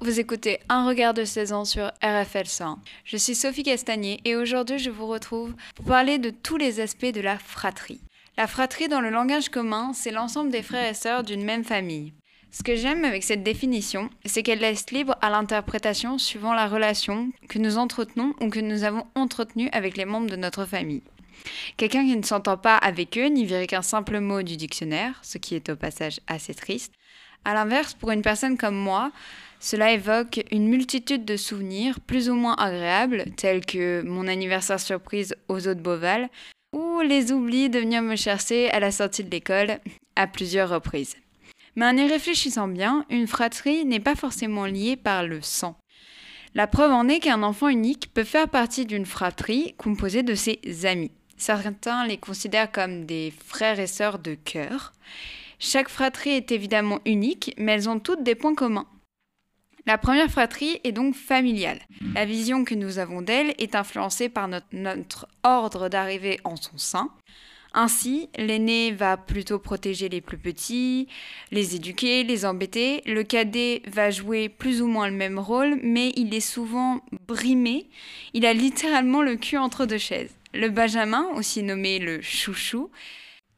[0.00, 2.78] vous écoutez Un regard de 16 ans sur RFL 100.
[3.04, 7.06] Je suis Sophie Castagnier et aujourd'hui je vous retrouve pour parler de tous les aspects
[7.06, 8.02] de la fratrie.
[8.36, 12.12] La fratrie dans le langage commun, c'est l'ensemble des frères et sœurs d'une même famille.
[12.50, 17.30] Ce que j'aime avec cette définition, c'est qu'elle laisse libre à l'interprétation suivant la relation
[17.48, 21.02] que nous entretenons ou que nous avons entretenue avec les membres de notre famille.
[21.78, 25.38] Quelqu'un qui ne s'entend pas avec eux n'y verrait qu'un simple mot du dictionnaire, ce
[25.38, 26.92] qui est au passage assez triste.
[27.44, 29.12] A l'inverse, pour une personne comme moi,
[29.60, 35.34] cela évoque une multitude de souvenirs plus ou moins agréables, tels que mon anniversaire surprise
[35.48, 36.28] aux eaux de Beauval,
[36.72, 39.78] ou les oublis de venir me chercher à la sortie de l'école
[40.16, 41.16] à plusieurs reprises.
[41.76, 45.76] Mais en y réfléchissant bien, une fratrie n'est pas forcément liée par le sang.
[46.54, 50.60] La preuve en est qu'un enfant unique peut faire partie d'une fratrie composée de ses
[50.84, 51.10] amis.
[51.36, 54.92] Certains les considèrent comme des frères et sœurs de cœur.
[55.58, 58.86] Chaque fratrie est évidemment unique, mais elles ont toutes des points communs.
[59.86, 61.80] La première fratrie est donc familiale.
[62.14, 67.10] La vision que nous avons d'elle est influencée par notre, ordre d'arrivée en son sein.
[67.74, 71.08] Ainsi, l'aîné va plutôt protéger les plus petits,
[71.50, 73.02] les éduquer, les embêter.
[73.04, 77.90] Le cadet va jouer plus ou moins le même rôle, mais il est souvent brimé.
[78.32, 80.34] Il a littéralement le cul entre deux chaises.
[80.54, 82.90] Le Benjamin, aussi nommé le chouchou,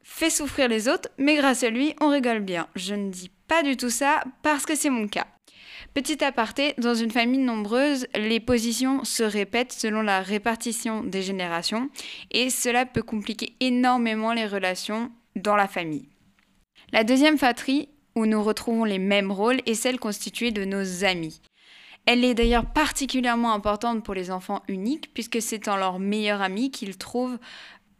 [0.09, 2.67] fait souffrir les autres, mais grâce à lui, on rigole bien.
[2.75, 5.27] Je ne dis pas du tout ça parce que c'est mon cas.
[5.93, 11.89] Petit aparté, dans une famille nombreuse, les positions se répètent selon la répartition des générations
[12.31, 16.07] et cela peut compliquer énormément les relations dans la famille.
[16.93, 21.41] La deuxième fratrie, où nous retrouvons les mêmes rôles, est celle constituée de nos amis.
[22.07, 26.71] Elle est d'ailleurs particulièrement importante pour les enfants uniques puisque c'est en leur meilleur ami
[26.71, 27.37] qu'ils trouvent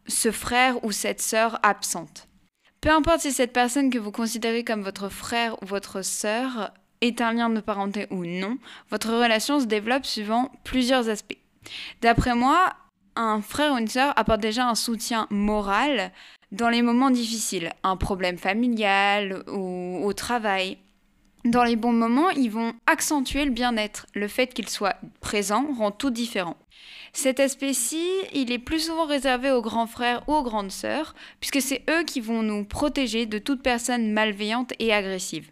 [0.08, 2.28] ce frère ou cette sœur absente.
[2.82, 7.22] Peu importe si cette personne que vous considérez comme votre frère ou votre sœur est
[7.22, 8.58] un lien de parenté ou non,
[8.90, 11.38] votre relation se développe suivant plusieurs aspects.
[12.02, 12.74] D'après moi,
[13.16, 16.12] un frère ou une sœur apporte déjà un soutien moral
[16.52, 20.78] dans les moments difficiles, un problème familial ou au travail.
[21.48, 24.06] Dans les bons moments, ils vont accentuer le bien-être.
[24.14, 26.58] Le fait qu'ils soient présents rend tout différent.
[27.14, 31.62] Cet aspect-ci, il est plus souvent réservé aux grands frères ou aux grandes sœurs, puisque
[31.62, 35.50] c'est eux qui vont nous protéger de toute personne malveillante et agressive.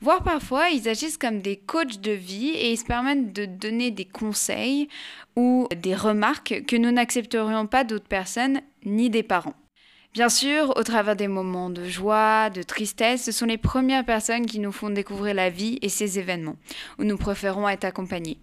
[0.00, 3.92] Voire parfois, ils agissent comme des coachs de vie et ils se permettent de donner
[3.92, 4.88] des conseils
[5.36, 9.54] ou des remarques que nous n'accepterions pas d'autres personnes ni des parents.
[10.18, 14.46] Bien sûr, au travers des moments de joie, de tristesse, ce sont les premières personnes
[14.46, 16.56] qui nous font découvrir la vie et ses événements,
[16.98, 18.40] où nous préférons être accompagnés.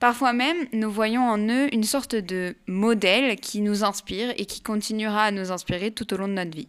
[0.00, 4.62] Parfois même, nous voyons en eux une sorte de modèle qui nous inspire et qui
[4.62, 6.66] continuera à nous inspirer tout au long de notre vie.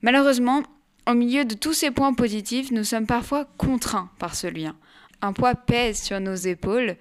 [0.00, 0.62] Malheureusement,
[1.10, 4.76] au milieu de tous ces points positifs, nous sommes parfois contraints par ce lien.
[5.22, 6.94] Un poids pèse sur nos épaules,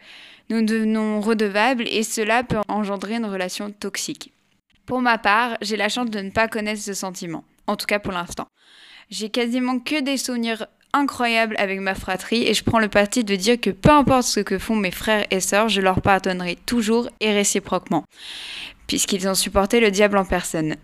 [0.49, 4.33] nous devenons redevables et cela peut engendrer une relation toxique.
[4.91, 7.97] Pour ma part, j'ai la chance de ne pas connaître ce sentiment, en tout cas
[7.97, 8.47] pour l'instant.
[9.09, 13.37] J'ai quasiment que des souvenirs incroyables avec ma fratrie et je prends le parti de
[13.37, 17.07] dire que peu importe ce que font mes frères et sœurs, je leur pardonnerai toujours
[17.21, 18.03] et réciproquement,
[18.85, 20.75] puisqu'ils ont supporté le diable en personne.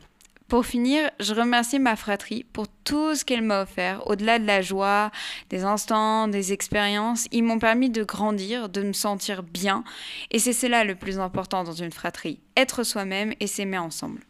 [0.47, 4.07] Pour finir, je remercie ma fratrie pour tout ce qu'elle m'a offert.
[4.07, 5.11] Au-delà de la joie,
[5.49, 9.83] des instants, des expériences, ils m'ont permis de grandir, de me sentir bien.
[10.31, 14.21] Et c'est cela le plus important dans une fratrie, être soi-même et s'aimer ensemble.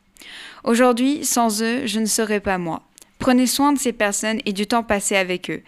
[0.64, 2.82] Aujourd'hui, sans eux, je ne serais pas moi.
[3.20, 5.62] Prenez soin de ces personnes et du temps passé avec eux.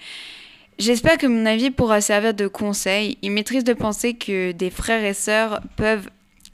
[0.80, 3.20] J'espère que mon avis pourra servir de conseil.
[3.22, 6.10] Il m'est de penser que des frères et sœurs peuvent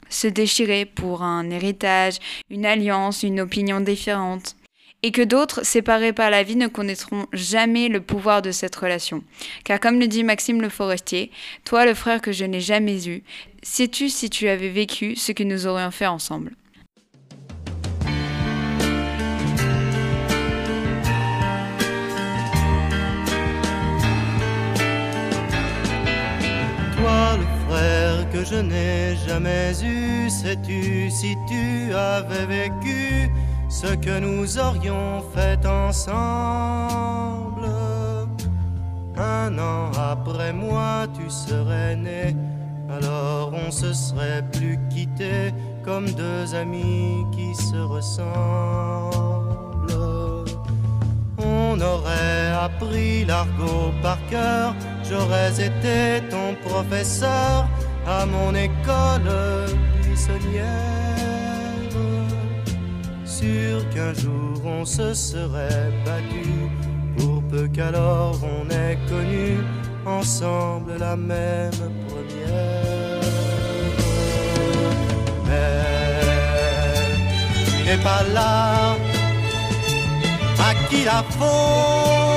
[0.08, 2.18] se déchirer pour un héritage,
[2.50, 4.56] une alliance, une opinion différente.
[5.02, 9.22] Et que d'autres, séparés par la vie, ne connaîtront jamais le pouvoir de cette relation.
[9.62, 11.30] Car comme le dit Maxime Le Forestier,
[11.64, 13.22] toi le frère que je n'ai jamais eu,
[13.62, 16.52] sais-tu si tu avais vécu ce que nous aurions fait ensemble?
[28.50, 30.30] Je n'ai jamais eu.
[30.30, 33.30] Sais-tu si tu avais vécu
[33.68, 36.16] ce que nous aurions fait ensemble?
[39.16, 42.36] Un an après moi, tu serais né.
[42.90, 45.52] Alors on se serait plus quitté
[45.84, 48.26] comme deux amis qui se ressemblent.
[51.38, 54.74] On aurait appris l'argot par cœur,
[55.08, 57.68] j'aurais été ton professeur
[58.06, 59.30] à mon école
[60.02, 60.66] buissonnière.
[63.24, 66.70] Sûr qu'un jour on se serait battu,
[67.18, 69.58] pour peu qu'alors on ait connu
[70.06, 71.70] ensemble la même
[72.08, 73.20] première.
[77.84, 78.96] Mais pas là,
[80.58, 82.35] à qui la faute?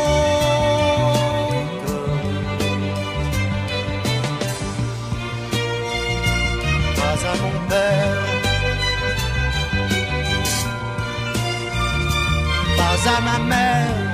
[13.22, 14.10] Ma mère.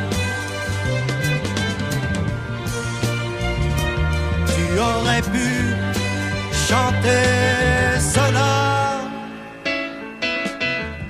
[4.75, 5.49] tu aurais pu
[6.67, 9.01] chanter cela.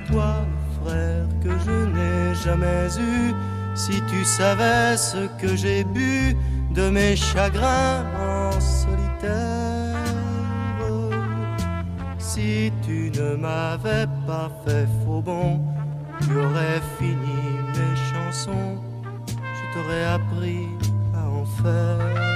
[0.07, 0.35] Toi,
[0.77, 3.33] frère, que je n'ai jamais eu,
[3.73, 6.35] si tu savais ce que j'ai bu
[6.71, 9.95] de mes chagrins en solitaire.
[12.19, 15.61] Si tu ne m'avais pas fait faux bon,
[16.21, 18.77] tu aurais fini mes chansons,
[19.37, 20.67] je t'aurais appris
[21.13, 22.35] à en faire.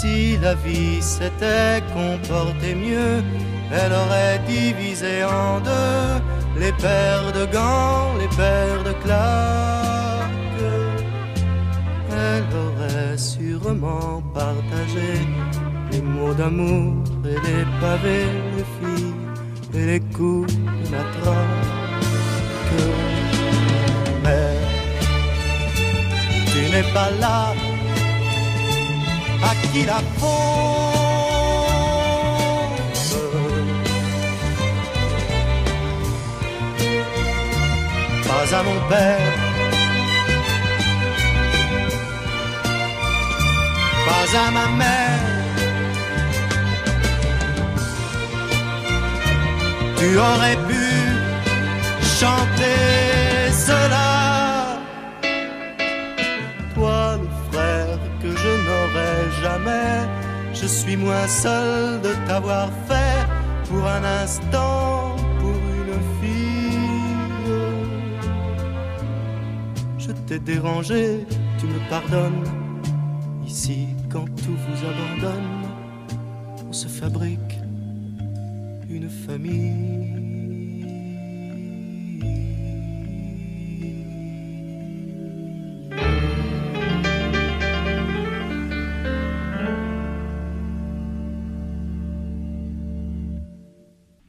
[0.00, 3.22] Si la vie s'était comportée mieux,
[3.70, 6.22] elle aurait divisé en deux
[6.58, 9.92] les paires de gants, les paires de claques.
[12.10, 15.12] Elle aurait sûrement partagé
[15.90, 19.14] les mots d'amour et les pavés, les filles
[19.74, 20.54] et les coups
[20.92, 21.72] de matraque.
[24.24, 24.56] Mais
[26.46, 27.54] tu n'es pas là
[29.42, 30.92] à qui la faute
[38.28, 39.32] Pas à mon père,
[44.06, 45.41] pas à ma mère.
[50.02, 50.84] Tu aurais pu
[52.18, 54.22] chanter cela.
[59.42, 60.08] jamais.
[60.54, 63.20] Je suis moins seul de t'avoir fait
[63.68, 67.52] pour un instant, pour une fille.
[69.98, 71.24] Je t'ai dérangé,
[71.58, 72.44] tu me pardonnes.
[73.46, 75.62] Ici, quand tout vous abandonne,
[76.68, 77.62] on se fabrique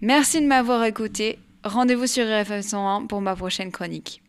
[0.02, 1.40] Merci de m'avoir écouté.
[1.64, 4.23] Rendez-vous sur RFM 101 pour ma prochaine chronique.